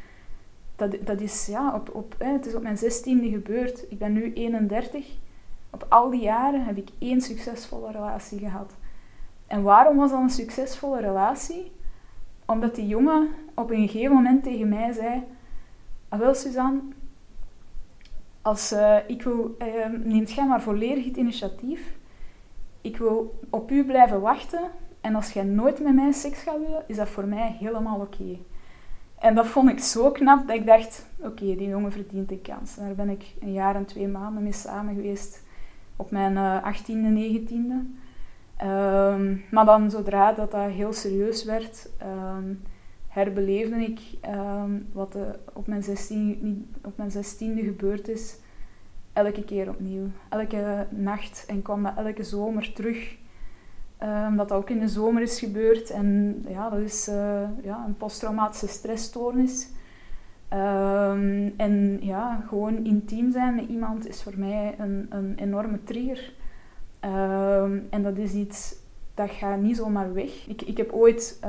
[0.75, 3.85] dat, dat is, ja, op, op, hè, het is op mijn zestiende gebeurd.
[3.89, 5.07] Ik ben nu 31.
[5.69, 8.79] Op al die jaren heb ik één succesvolle relatie gehad.
[9.51, 11.71] En waarom was dat een succesvolle relatie?
[12.45, 15.23] Omdat die jongen op een gegeven moment tegen mij zei...
[16.09, 16.81] Ah, wel, Suzanne,
[18.41, 21.97] als, uh, ik wil, uh, neemt jij maar volledig het initiatief.
[22.81, 24.61] Ik wil op u blijven wachten.
[25.01, 28.37] En als jij nooit met mij seks gaat willen, is dat voor mij helemaal oké.
[29.19, 32.77] En dat vond ik zo knap dat ik dacht, oké, die jongen verdient de kans.
[32.77, 35.43] En daar ben ik een jaar en twee maanden mee samen geweest
[35.95, 38.00] op mijn uh, 18e, 19e.
[38.63, 42.61] Um, maar dan zodra dat dat heel serieus werd, um,
[43.07, 45.17] herbeleefde ik ehm, wat
[45.53, 47.11] op mijn, 16, op mijn
[47.63, 48.37] gebeurd is,
[49.13, 50.07] elke keer opnieuw.
[50.29, 53.15] Elke nacht en kwam dat elke zomer terug.
[54.03, 55.89] Um, dat ook in de zomer is gebeurd.
[55.89, 59.69] En ja, dat is uh, ja, een posttraumatische stressstoornis.
[61.57, 66.33] En ja, gewoon intiem zijn met iemand is voor mij een, een enorme trigger.
[67.05, 68.75] Um, en dat is iets
[69.13, 70.47] dat gaat niet zomaar weg.
[70.47, 71.39] Ik, ik heb ooit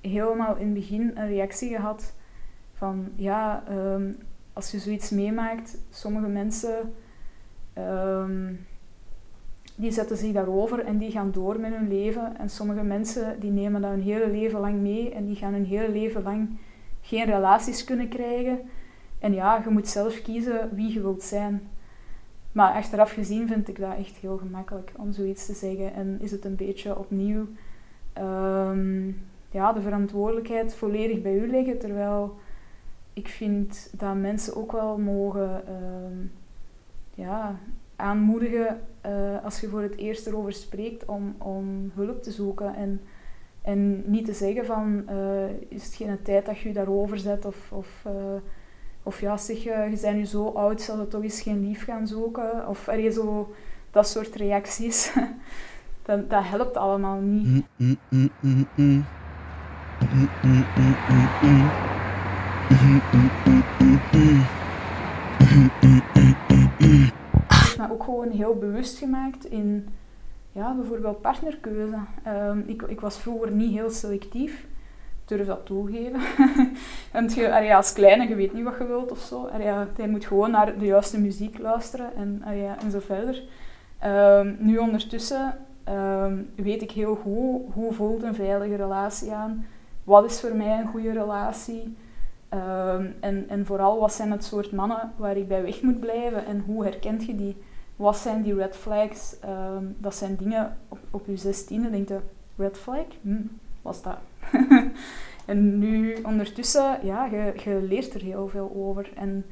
[0.00, 2.14] helemaal in het begin een reactie gehad
[2.72, 3.64] van ja,
[4.52, 6.94] als je zoiets meemaakt, sommige mensen
[9.76, 12.38] die zetten zich daarover en die gaan door met hun leven.
[12.38, 15.64] En sommige mensen die nemen dat hun hele leven lang mee en die gaan hun
[15.64, 16.58] hele leven lang
[17.00, 18.58] geen relaties kunnen krijgen.
[19.18, 21.68] En ja, je moet zelf kiezen wie je wilt zijn.
[22.54, 25.94] Maar achteraf gezien vind ik dat echt heel gemakkelijk om zoiets te zeggen.
[25.94, 27.46] En is het een beetje opnieuw
[28.18, 31.78] um, ja, de verantwoordelijkheid volledig bij u liggen.
[31.78, 32.36] Terwijl
[33.12, 36.32] ik vind dat mensen ook wel mogen um,
[37.14, 37.58] ja,
[37.96, 42.74] aanmoedigen uh, als je voor het eerst erover spreekt om, om hulp te zoeken.
[42.74, 43.00] En,
[43.62, 47.44] en niet te zeggen van uh, is het geen tijd dat je je daarover zet
[47.44, 48.12] of, of, uh,
[49.06, 51.84] of ja zeg je, je bent nu zo oud, zal je toch eens geen lief
[51.84, 52.68] gaan zoeken.
[52.68, 53.54] Of er is zo
[53.90, 55.12] dat soort reacties.
[56.06, 57.64] dat, dat helpt allemaal niet.
[67.78, 69.88] me ook gewoon heel bewust gemaakt in
[70.52, 71.98] ja, bijvoorbeeld partnerkeuze.
[72.26, 74.66] Um, ik, ik was vroeger niet heel selectief.
[75.24, 76.20] Durf dat toegeven.
[77.12, 79.48] Want je, als kleine, je weet niet wat je wilt of zo.
[79.96, 82.42] Je moet gewoon naar de juiste muziek luisteren en,
[82.78, 83.42] en zo verder.
[84.04, 85.58] Um, nu ondertussen
[85.88, 89.66] um, weet ik heel goed hoe voelt een veilige relatie aan.
[90.04, 91.96] Wat is voor mij een goede relatie?
[92.54, 96.46] Um, en, en vooral, wat zijn het soort mannen waar ik bij weg moet blijven
[96.46, 97.56] en hoe herkent je die?
[97.96, 99.36] Wat zijn die red flags?
[99.98, 102.18] Dat zijn dingen op, op je zestiende, denk je,
[102.56, 103.04] red flag?
[103.22, 103.42] Hm,
[103.82, 104.16] wat is dat?
[105.46, 109.12] en nu ondertussen, ja, je, leert er heel veel over.
[109.14, 109.44] En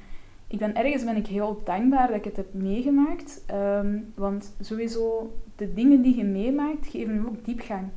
[0.47, 3.45] ik ben ergens ben ik heel dankbaar dat ik het heb meegemaakt.
[3.55, 7.89] Um, want sowieso, de dingen die je meemaakt, geven je ook diepgang.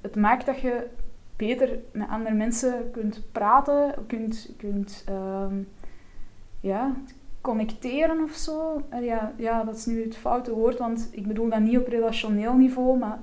[0.00, 0.86] het maakt dat je
[1.36, 5.68] beter met andere mensen kunt praten, kunt, kunt um,
[6.60, 6.94] ja,
[7.40, 8.82] connecteren of zo.
[9.00, 12.54] Ja, ja, dat is nu het foute woord, want ik bedoel dat niet op relationeel
[12.54, 13.18] niveau, maar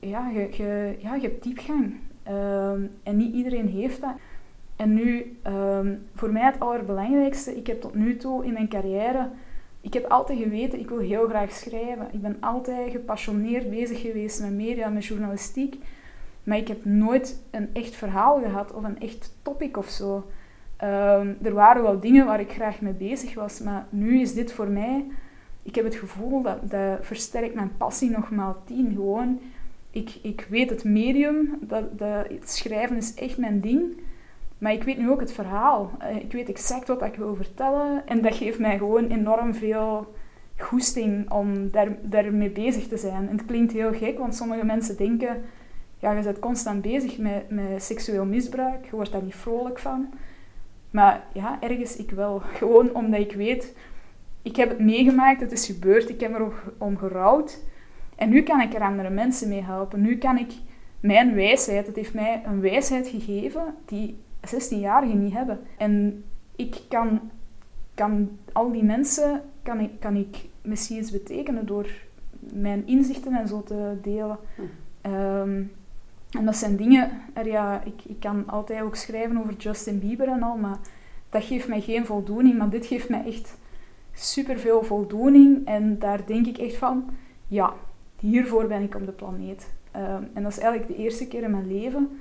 [0.00, 1.94] ja, je, ja, hebt diepgang.
[2.28, 4.14] Um, en niet iedereen heeft dat.
[4.76, 9.28] En nu, um, voor mij het allerbelangrijkste, ik heb tot nu toe in mijn carrière,
[9.80, 12.08] ik heb altijd geweten, ik wil heel graag schrijven.
[12.12, 15.76] Ik ben altijd gepassioneerd bezig geweest met media, met journalistiek.
[16.44, 20.14] Maar ik heb nooit een echt verhaal gehad of een echt topic of zo.
[20.84, 24.52] Um, er waren wel dingen waar ik graag mee bezig was, maar nu is dit
[24.52, 25.04] voor mij...
[25.62, 28.92] Ik heb het gevoel dat dat versterkt mijn passie nog maal tien.
[28.92, 29.40] Gewoon,
[29.90, 31.84] ik, ik weet het medium, dat,
[32.28, 34.00] het schrijven is echt mijn ding.
[34.58, 35.90] Maar ik weet nu ook het verhaal.
[35.98, 38.06] Eh, ik weet exact wat ik wil vertellen.
[38.06, 40.14] En dat geeft mij gewoon enorm veel
[40.56, 43.28] goesting om daar, daarmee bezig te zijn.
[43.28, 45.42] En het klinkt heel gek, want sommige mensen denken
[46.00, 48.84] ja, je bent constant bezig met, met seksueel misbruik.
[48.84, 50.08] Je wordt daar niet vrolijk van.
[50.90, 52.38] Maar ja, ergens ik wel.
[52.38, 53.76] Gewoon omdat ik weet,
[54.42, 57.58] ik heb het meegemaakt, het is gebeurd, ik heb er om gerouwd.
[58.20, 60.00] En nu kan ik er andere mensen mee helpen.
[60.00, 60.52] Nu kan ik
[61.00, 65.60] mijn wijsheid, het heeft mij een wijsheid gegeven die 16-jarigen niet hebben.
[65.76, 66.24] En
[66.56, 67.20] ik kan,
[67.94, 71.86] kan al die mensen, kan ik, kan ik misschien iets betekenen door
[72.40, 74.38] mijn inzichten en zo te delen.
[74.54, 74.62] Hm.
[75.00, 75.62] Ehm,
[76.30, 80.28] en dat zijn dingen, er, ja, ik, ik kan altijd ook schrijven over Justin Bieber
[80.28, 80.78] en al, maar
[81.28, 82.58] dat geeft mij geen voldoening.
[82.58, 83.56] Maar dit geeft mij echt
[84.12, 85.66] superveel voldoening.
[85.66, 87.10] En daar denk ik echt van,
[87.46, 87.74] ja,
[88.20, 89.70] hiervoor ben ik op de planeet.
[89.96, 92.20] Um, en dat is eigenlijk de eerste keer in mijn leven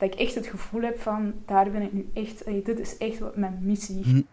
[0.00, 2.96] dat ik echt het gevoel heb van, daar ben ik nu echt, hey, dit is
[2.98, 4.26] echt wat mijn missie.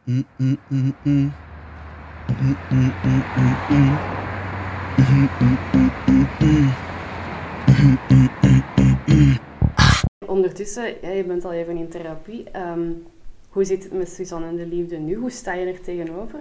[10.26, 12.46] Ondertussen, ja, je bent al even in therapie.
[12.58, 13.04] Um,
[13.50, 15.15] hoe zit het met Suzanne en de liefde nu?
[15.15, 16.39] Hoe sta je er tegenover?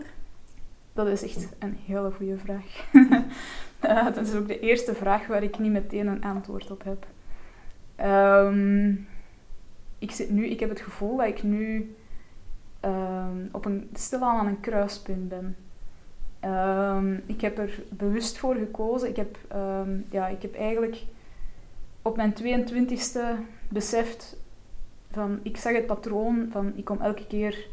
[0.93, 2.91] Dat is echt een hele goede vraag.
[4.15, 7.07] dat is ook de eerste vraag waar ik niet meteen een antwoord op heb.
[8.07, 9.09] Um,
[9.99, 11.95] ik, zit nu, ik heb het gevoel dat ik nu
[12.85, 15.57] um, op een, stilaan aan een kruispunt ben.
[16.45, 19.09] Um, ik heb er bewust voor gekozen.
[19.09, 19.39] Ik heb,
[20.11, 21.03] ja, ik heb eigenlijk
[22.03, 23.21] op mijn 22e
[23.69, 24.37] beseft
[25.11, 27.67] van, ik zag het patroon van, ik kom elke keer,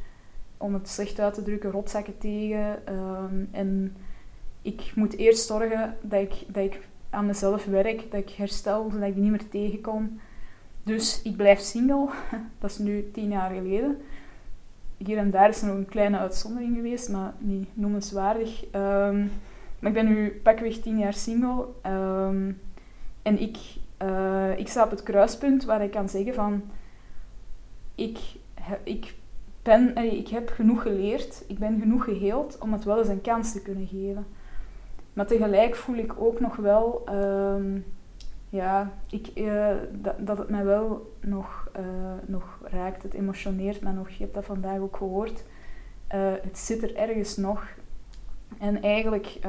[0.57, 2.87] om het slecht uit te drukken, rotzakken tegen.
[2.87, 3.95] Ehm, en
[4.63, 9.07] ik moet eerst zorgen dat ik, dat ik aan mezelf werk, dat ik herstel, zodat
[9.07, 10.19] ik die niet meer tegenkom.
[10.83, 12.07] Dus ik blijf single.
[12.59, 13.97] Dat is nu tien jaar geleden.
[14.97, 18.63] Hier en daar is er nog een kleine uitzondering geweest, maar niet noemenswaardig.
[18.65, 19.31] Um,
[19.79, 21.65] maar ik ben nu pakweg tien jaar single.
[21.81, 22.51] Ehm,
[23.21, 23.57] en ik,
[24.03, 26.61] uh, ik sta op het kruispunt waar ik kan zeggen van...
[27.95, 28.19] Ik,
[28.83, 29.13] ik,
[29.61, 33.51] ben, ik heb genoeg geleerd, ik ben genoeg geheeld om het wel eens een kans
[33.51, 34.25] te kunnen geven.
[35.13, 37.01] Maar tegelijk voel ik ook nog wel...
[37.05, 37.79] Ehm,
[38.49, 41.85] ja, ik, uh, dat, dat het mij wel nog, uh,
[42.25, 43.03] nog raakt.
[43.03, 44.09] Het emotioneert me nog.
[44.09, 45.43] Je hebt dat vandaag ook gehoord.
[46.41, 47.67] het zit er ergens nog.
[48.59, 49.39] En eigenlijk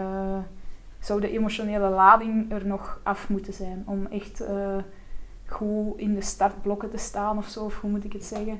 [0.98, 4.44] zou de emotionele lading er nog af moeten zijn om echt
[5.46, 8.58] goed in de startblokken te staan of zo, of hoe moet ik het zeggen.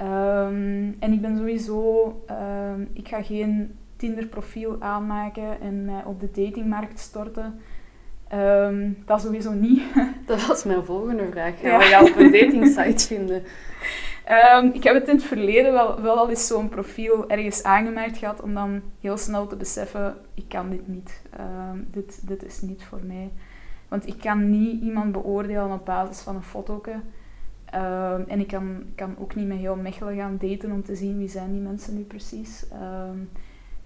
[0.00, 6.30] Um, en ik ben sowieso, um, ik ga geen Tinder-profiel aanmaken en mij op de
[6.30, 7.60] datingmarkt storten.
[8.34, 9.82] Um, dat sowieso niet.
[10.26, 11.60] Dat was mijn volgende vraag.
[11.60, 11.78] Gaan ja.
[11.78, 13.42] we jou op een datingsite vinden?
[14.54, 18.18] Um, ik heb het in het verleden wel, wel al eens zo'n profiel ergens aangemerkt
[18.18, 21.22] gehad om dan heel snel te beseffen, ik kan dit niet.
[21.40, 23.30] Um, dit, dit is niet voor mij.
[23.88, 26.82] Want ik kan niet iemand beoordelen op basis van een foto.
[26.86, 31.18] Um, en ik kan, kan ook niet met heel Mechelen gaan daten om te zien
[31.18, 32.66] wie zijn die mensen nu precies.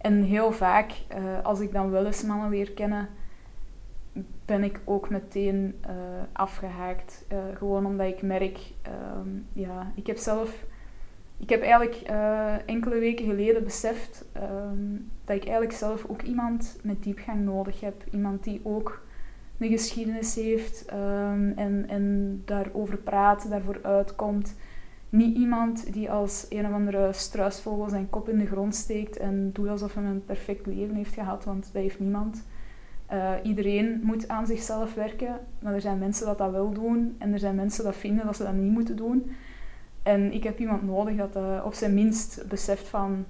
[0.01, 3.09] En heel vaak, uh, als ik dan wel eens mannen leer kennen,
[4.45, 5.93] ben ik ook meteen uh,
[6.33, 7.25] afgehaakt.
[7.33, 8.59] Uh, gewoon omdat ik merk,
[9.19, 10.65] um, ja, ik heb zelf,
[11.37, 11.95] ik heb eigenlijk
[12.67, 18.05] enkele weken geleden beseft um, dat ik eigenlijk zelf ook iemand met diepgang nodig heb.
[18.11, 19.03] Iemand die ook
[19.59, 24.57] een geschiedenis heeft um, en, en daarover praat, daarvoor uitkomt.
[25.11, 29.51] Niet iemand die als een of andere struisvogel zijn kop in de grond steekt en
[29.53, 32.45] doet alsof hij een perfect leven heeft gehad, want dat heeft niemand.
[33.13, 37.33] Uh, iedereen moet aan zichzelf werken, maar er zijn mensen dat dat wel doen en
[37.33, 39.31] er zijn mensen dat vinden dat ze dat niet moeten doen.
[40.03, 43.25] En ik heb iemand nodig dat uh, op zijn minst beseft van,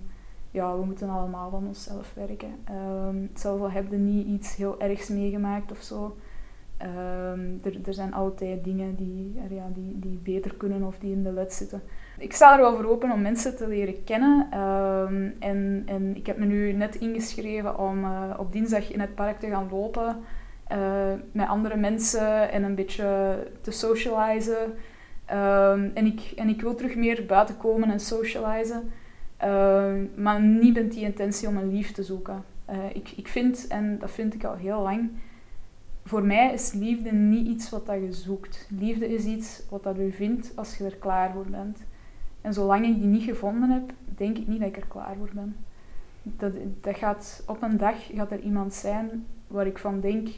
[0.50, 2.50] ja, we moeten allemaal aan onszelf werken.
[3.06, 6.16] Um, zelfs al heb je niet iets heel ergs meegemaakt of zo.
[6.82, 11.22] Um, er, er zijn altijd dingen die, ja, die, die beter kunnen of die in
[11.22, 11.82] de let zitten
[12.20, 14.58] ik sta er wel voor open om mensen te leren kennen.
[14.60, 19.14] Um, en, en ik heb me nu net ingeschreven om uh, op dinsdag in het
[19.14, 20.16] park te gaan lopen.
[20.72, 24.62] Uh, met andere mensen en een beetje te socializen.
[25.32, 28.92] Um, en, ik, en ik wil terug meer buiten komen en socializen.
[30.14, 32.44] Maar niet met die intentie om een lief te zoeken.
[32.70, 35.10] Uh, ik, ik vind, en dat vind ik al heel lang,
[36.04, 38.68] voor mij is liefde niet iets wat dat je zoekt.
[38.78, 41.78] Liefde is iets wat dat je vindt als je er klaar voor bent.
[42.40, 45.30] En zolang ik die niet gevonden heb, denk ik niet dat ik er klaar voor
[45.34, 45.56] ben.
[46.22, 50.28] Dat, dat gaat, op een dag gaat er iemand zijn waar ik van denk,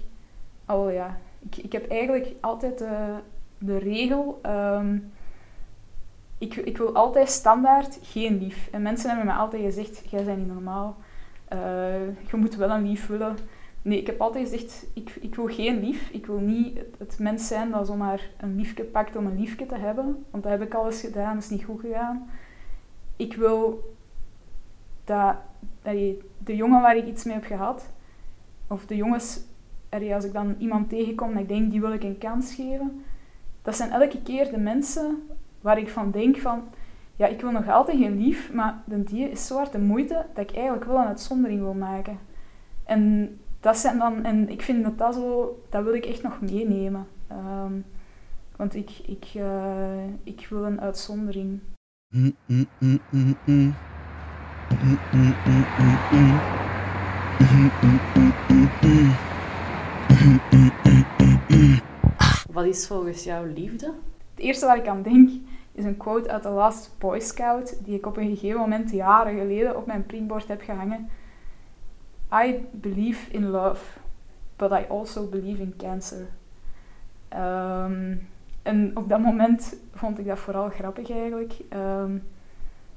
[0.67, 3.15] oh ja, ik, ik heb eigenlijk altijd de,
[3.59, 5.13] de regel, um,
[6.39, 8.69] ik, ik wil altijd standaard geen lief.
[8.73, 10.97] En mensen hebben me altijd gezegd, jij bent niet normaal,
[11.53, 13.37] uh, je moet wel een lief willen.
[13.83, 16.11] Nee, ik heb altijd gezegd, ik, ik wil geen lief.
[16.11, 19.77] Ik wil niet het, mens zijn dat zomaar een liefje pakt om een liefje te
[19.77, 20.25] hebben.
[20.31, 22.31] Want dat heb ik al eens gedaan, dat is niet goed gegaan.
[23.17, 23.95] Ik wil
[25.05, 25.37] dat,
[26.39, 27.91] de jongen waar ik iets mee heb gehad,
[28.67, 29.41] of de jongens,
[30.15, 33.03] als ik dan iemand tegenkom en ik denk, die wil ik een kans geven.
[33.63, 35.29] Dat zijn elke keer de mensen
[35.61, 36.63] waar ik van denk van,
[37.17, 40.51] ja, ik wil nog altijd geen lief, maar die is zo hard de moeite dat
[40.51, 42.19] ik eigenlijk wel een uitzondering wil maken.
[42.85, 43.31] En
[43.63, 47.07] dat zijn dan, en ik vind dat dat zo, dat wil ik echt nog meenemen.
[47.33, 47.85] Um,
[48.57, 51.61] want ik, ik, uh, ik wil een uitzondering.
[62.53, 63.87] Wat is volgens jou liefde?
[64.35, 65.31] Het eerste waar ik aan denk
[65.73, 69.39] is een quote uit The Last Boy Scout, die ik op een gegeven moment jaren
[69.39, 71.09] geleden op mijn printbord heb gehangen.
[72.33, 73.81] I believe in love,
[74.57, 76.27] but I also believe in cancer.
[77.35, 78.29] Um,
[78.63, 81.55] en op dat moment vond ik dat vooral grappig eigenlijk.
[81.75, 82.23] Um,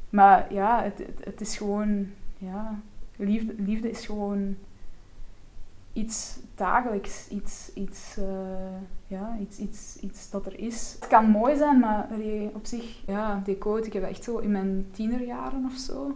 [0.10, 2.08] maar ja, het, het, is gewoon,
[2.38, 2.80] ja,
[3.16, 4.56] liefde, liefde is gewoon
[5.94, 8.26] iets dagelijks, iets, iets, uh,
[9.08, 10.96] ja, iets, iets, iets dat er is.
[11.00, 12.08] Het kan mooi zijn, maar
[12.54, 16.16] op zich, ja, die quote, ik heb echt zo in mijn tienerjaren of zo,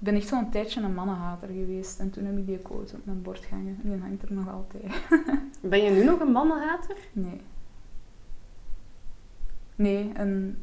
[0.00, 2.00] ik ben echt zo'n tijdje een mannenhater geweest.
[2.00, 3.78] En toen heb ik die quote op mijn bord gehangen.
[3.82, 4.92] En die hangt er nog altijd.
[5.70, 6.96] ben je nu nog een mannenhater?
[7.12, 7.40] Nee.
[9.74, 10.58] Nee, en,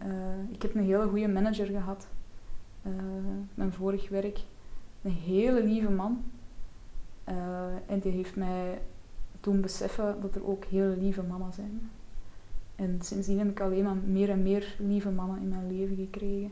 [0.51, 2.07] ik heb een hele goede manager gehad.
[3.53, 4.39] mijn vorig werk.
[5.01, 6.23] Een hele lieve man.
[7.85, 8.81] en die heeft mij
[9.39, 11.89] toen beseffen dat er ook hele lieve mannen zijn.
[12.75, 16.51] En sindsdien heb ik alleen maar meer en meer lieve mannen in mijn leven gekregen.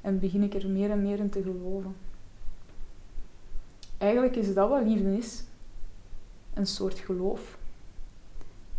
[0.00, 1.94] En begin ik er meer en meer in te geloven.
[4.00, 5.44] Eigenlijk is dat wat liefde is.
[6.54, 7.58] Een soort geloof.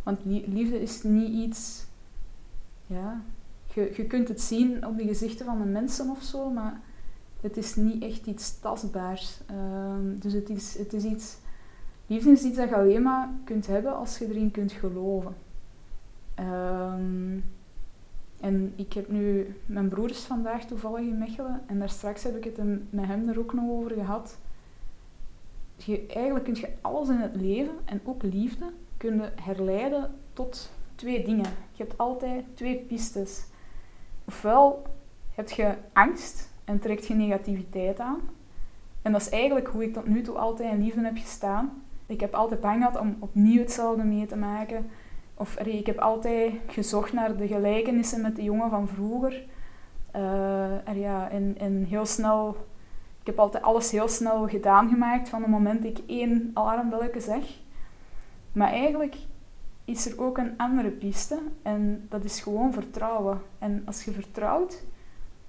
[0.04, 1.86] Want liefde is niet iets...
[2.88, 3.22] Ja,
[3.74, 6.82] je, je kunt het zien op de gezichten van de mensen of zo, maar
[7.42, 9.40] het is niet echt iets tastbaars.
[9.46, 11.38] Ehm, dus het is, het is iets...
[12.08, 15.36] Liefde is iets dat je alleen maar kunt hebben als je erin kunt geloven.
[16.40, 17.44] Um,
[18.40, 22.36] en ik heb nu, mijn broer is vandaag toevallig in Mechelen en daar straks heb
[22.36, 22.58] ik het
[22.90, 24.38] met hem er ook nog over gehad.
[25.86, 28.66] Je, eigenlijk kun je alles in het leven en ook liefde
[28.98, 31.50] kunnen herleiden tot twee dingen.
[31.72, 33.46] Je hebt altijd twee pistes.
[34.26, 34.82] Ofwel
[35.36, 38.20] heb je angst en trekt je negativiteit aan.
[39.02, 41.84] En dat is eigenlijk hoe ik tot nu toe altijd in liefde heb gestaan.
[42.06, 44.90] Ik heb altijd bang gehad om opnieuw hetzelfde mee te maken
[45.34, 49.44] of ik heb altijd gezocht naar de gelijkenissen met de jongen van vroeger.
[50.16, 52.56] Uh, ja, en heel snel,
[53.22, 57.60] ik heb altijd alles heel snel gedaan gemaakt van het moment ik één alarmbelletje zeg.
[58.52, 59.16] Maar eigenlijk
[59.86, 63.42] is er ook een andere piste en dat is gewoon vertrouwen.
[63.60, 64.84] En als je vertrouwt,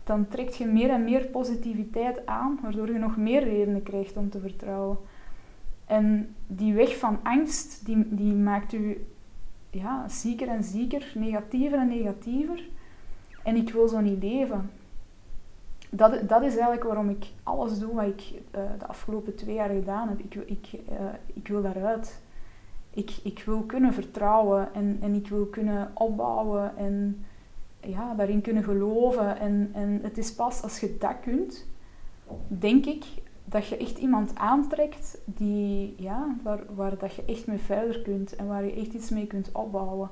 [0.05, 4.31] dan trekt je meer en meer positiviteit aan, waardoor je nog meer redenen krijgt om
[4.31, 4.99] te vertrouwen.
[5.87, 9.07] En die weg van angst, die, die maakt u
[9.71, 12.69] ja, zieker en zieker, negatiever en negatiever.
[13.43, 14.71] En ik wil zo niet leven.
[15.95, 19.69] Dat, dat is eigenlijk waarom ik alles doe wat ik uh, de afgelopen twee jaar
[19.69, 20.19] gedaan heb.
[20.19, 22.21] Ik, ik, uh, ik wil daaruit.
[22.91, 27.25] Ik, ik wil kunnen vertrouwen en, en ik wil kunnen opbouwen en
[27.81, 29.39] ja, daarin kunnen geloven.
[29.39, 31.67] En, en het is pas als je dat kunt,
[32.47, 33.05] denk ik,
[33.45, 38.37] dat je echt iemand aantrekt die, ja, waar, waar dat je echt mee verder kunt
[38.37, 40.11] en waar je echt iets mee kunt opbouwen.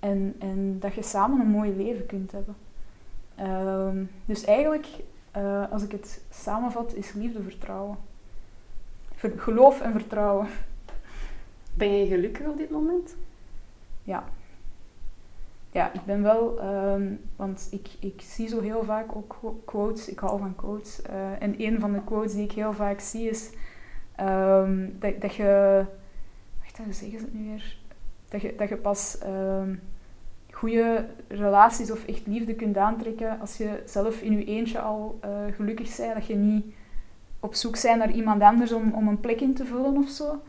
[0.00, 2.54] En, en dat je samen een mooi leven kunt hebben.
[3.34, 4.86] Ehm, dus eigenlijk,
[5.36, 7.96] uh, als ik het samenvat, is liefde vertrouwen.
[9.36, 10.46] geloof en vertrouwen.
[11.76, 13.16] Ben je gelukkig op dit moment?
[14.02, 14.24] Ja,
[15.74, 20.18] ja, ik ben wel, um, want ik, ik zie zo heel vaak ook quotes, ik
[20.18, 21.00] hou van quotes.
[21.10, 23.50] Uh, en een van de quotes die ik heel vaak zie is
[24.20, 25.84] um, dat, dat je,
[26.60, 27.76] wacht, hoe zeggen ze het nu weer?
[28.28, 29.80] Dat je, dat je pas um,
[30.64, 35.30] goede relaties of echt liefde kunt aantrekken als je zelf in je eentje al uh,
[35.54, 36.14] gelukkig bent.
[36.14, 36.64] Dat je niet
[37.40, 40.42] op zoek bent naar iemand anders om, om een plek in te vullen of zo.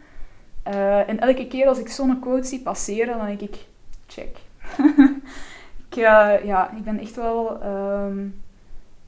[0.68, 3.66] Uh, en elke keer als ik zo'n quote zie passeren, dan denk ik,
[4.08, 4.38] check
[5.90, 7.66] ik, uh, ja, ik ben echt wel...
[7.66, 8.44] Um,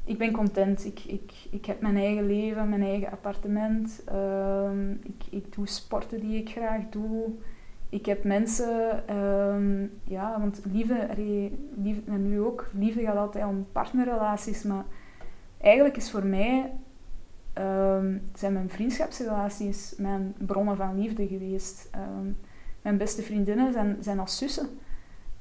[0.05, 0.85] ik ben content.
[0.85, 4.03] Ik, ik, ik heb mijn eigen leven, mijn eigen appartement.
[4.13, 7.31] Um, ik, ik doe sporten die ik graag doe.
[7.89, 9.03] Ik heb mensen...
[9.15, 10.95] Um, ja, want liefde.
[12.05, 12.69] En nu ook.
[12.73, 14.63] Liefde gaat altijd om partnerrelaties.
[14.63, 14.85] Maar
[15.57, 16.73] eigenlijk is voor mij...
[18.33, 21.89] zijn mijn vriendschapsrelaties mijn bronnen van liefde geweest.
[22.81, 24.69] mijn beste vriendinnen zijn, zijn als zussen.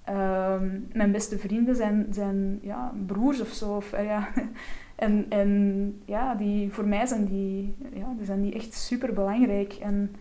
[0.06, 3.76] Ehm, mijn beste vrienden zijn, zijn ja, broers of zo.
[3.76, 4.28] Of, ja.
[5.06, 9.72] en, en ja, die, voor mij zijn die, ja, die, zijn die echt super belangrijk.
[9.72, 10.14] En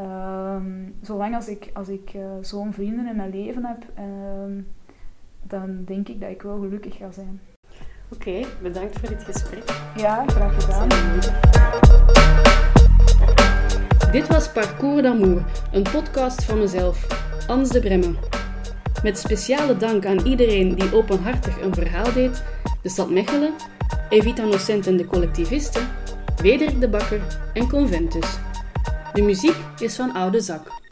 [0.00, 4.66] um, zolang als ik, als ik uh, zo'n vrienden in mijn leven heb, um,
[5.42, 7.40] dan denk ik dat ik wel gelukkig ga zijn.
[8.12, 9.64] Oké, bedankt voor dit gesprek.
[9.96, 10.88] Ja, graag gedaan.
[14.12, 17.06] Dit was Parcours d'Amour, een podcast van mezelf,
[17.48, 18.14] Ans de Bremme.
[19.02, 22.44] Met speciale dank aan iedereen die openhartig een verhaal deed,
[22.82, 23.52] de stad Mechelen,
[24.08, 25.82] Evita Nocent en de collectivisten,
[26.42, 27.20] Wederik de Bakker
[27.54, 28.38] en Conventus.
[29.16, 30.85] De muziek is van Oude Zak.